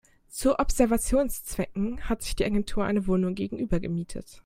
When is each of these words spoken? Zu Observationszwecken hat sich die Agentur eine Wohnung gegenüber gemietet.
Zu 0.29 0.57
Observationszwecken 0.57 2.09
hat 2.09 2.23
sich 2.23 2.35
die 2.35 2.43
Agentur 2.43 2.83
eine 2.85 3.05
Wohnung 3.05 3.35
gegenüber 3.35 3.79
gemietet. 3.79 4.39